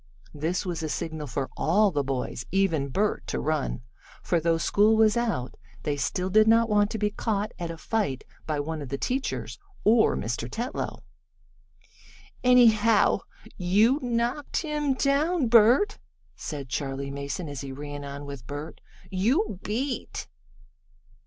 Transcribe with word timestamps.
This 0.33 0.65
was 0.65 0.81
a 0.81 0.89
signal 0.89 1.27
for 1.27 1.47
all 1.55 1.91
the 1.91 2.03
boys, 2.03 2.43
even 2.51 2.87
Bert, 2.89 3.27
to 3.27 3.39
run, 3.39 3.83
for, 4.23 4.39
though 4.39 4.57
school 4.57 4.95
was 4.97 5.15
out, 5.15 5.53
they 5.83 5.95
still 5.95 6.31
did 6.31 6.47
not 6.47 6.67
want 6.67 6.89
to 6.89 6.97
be 6.97 7.11
caught 7.11 7.51
at 7.59 7.69
a 7.69 7.77
fight 7.77 8.23
by 8.47 8.59
one 8.59 8.81
of 8.81 8.89
the 8.89 8.97
teachers, 8.97 9.59
or 9.83 10.17
Mr. 10.17 10.49
Tetlow. 10.49 11.03
"Anyhow, 12.43 13.19
you 13.57 13.99
knocked 14.01 14.63
him 14.63 14.95
down, 14.95 15.45
Bert," 15.49 15.99
said 16.35 16.67
Charley 16.67 17.11
Mason, 17.11 17.47
as 17.47 17.61
he 17.61 17.71
ran 17.71 18.03
on 18.03 18.25
with 18.25 18.47
Bert. 18.47 18.81
"You 19.11 19.59
beat!" 19.61 20.27